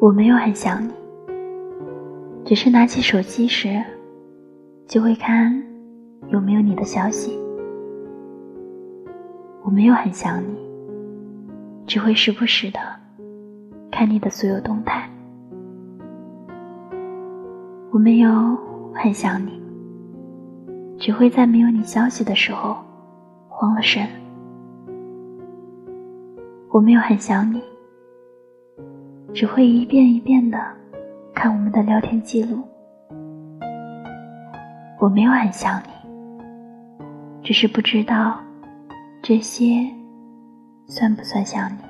[0.00, 0.90] 我没有很想你，
[2.42, 3.84] 只是拿起手机时，
[4.88, 5.62] 就会看
[6.28, 7.38] 有没有你的消息。
[9.62, 10.56] 我没有很想你，
[11.86, 12.80] 只会时不时的
[13.92, 15.06] 看你的所有动态。
[17.90, 18.30] 我没有
[18.94, 19.60] 很想你，
[20.98, 22.74] 只会在没有你消息的时候
[23.50, 24.08] 慌了神。
[26.70, 27.62] 我没有很想你。
[29.32, 30.58] 只会一遍一遍的
[31.34, 32.62] 看我们的聊天记录。
[34.98, 35.90] 我没有很想你，
[37.42, 38.38] 只是不知道
[39.22, 39.86] 这些
[40.86, 41.89] 算不算想你。